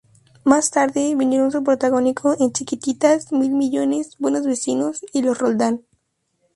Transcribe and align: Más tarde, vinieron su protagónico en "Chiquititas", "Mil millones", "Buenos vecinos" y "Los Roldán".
Más 0.43 0.71
tarde, 0.71 1.13
vinieron 1.15 1.51
su 1.51 1.63
protagónico 1.63 2.35
en 2.39 2.51
"Chiquititas", 2.53 3.31
"Mil 3.31 3.51
millones", 3.51 4.15
"Buenos 4.17 4.47
vecinos" 4.47 5.05
y 5.13 5.21
"Los 5.21 5.37
Roldán". 5.37 5.83